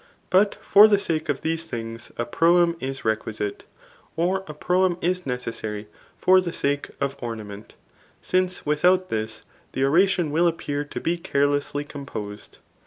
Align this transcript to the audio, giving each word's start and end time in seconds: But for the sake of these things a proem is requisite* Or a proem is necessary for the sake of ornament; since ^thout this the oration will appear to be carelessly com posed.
But 0.31 0.55
for 0.63 0.87
the 0.87 0.97
sake 0.97 1.29
of 1.29 1.41
these 1.41 1.65
things 1.65 2.11
a 2.17 2.25
proem 2.25 2.75
is 2.81 3.05
requisite* 3.05 3.65
Or 4.15 4.43
a 4.47 4.53
proem 4.55 4.97
is 4.99 5.27
necessary 5.27 5.89
for 6.17 6.41
the 6.41 6.51
sake 6.51 6.89
of 6.99 7.15
ornament; 7.21 7.75
since 8.19 8.61
^thout 8.61 9.09
this 9.09 9.43
the 9.73 9.83
oration 9.85 10.31
will 10.31 10.47
appear 10.47 10.83
to 10.85 10.99
be 10.99 11.19
carelessly 11.19 11.83
com 11.83 12.07
posed. 12.07 12.57